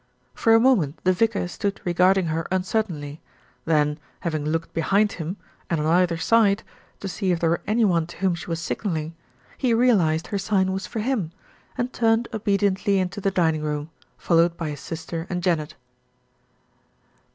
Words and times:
For 0.33 0.55
a 0.55 0.59
moment 0.59 0.97
the 1.03 1.13
vicar 1.13 1.47
stood 1.47 1.79
regarding 1.85 2.25
her 2.25 2.51
un 2.51 2.63
certainly, 2.63 3.21
then, 3.65 3.99
having 4.21 4.43
looked 4.43 4.73
behind 4.73 5.11
him, 5.11 5.37
and 5.69 5.79
on 5.79 5.85
either 5.85 6.17
side 6.17 6.63
to 7.01 7.07
see 7.07 7.31
if 7.31 7.39
there 7.39 7.51
were 7.51 7.61
any 7.67 7.85
one 7.85 8.07
to 8.07 8.17
whom 8.17 8.33
she 8.33 8.47
was 8.47 8.59
signalling, 8.59 9.13
he 9.59 9.75
realised 9.75 10.25
her 10.29 10.39
sign 10.39 10.73
was 10.73 10.87
for 10.87 11.01
him, 11.01 11.31
and 11.77 11.93
turned 11.93 12.27
obediently 12.33 12.97
into 12.97 13.21
the 13.21 13.29
dining 13.29 13.61
room, 13.61 13.91
followed 14.17 14.57
by 14.57 14.71
his 14.71 14.79
sister 14.79 15.27
and 15.29 15.43
Janet. 15.43 15.75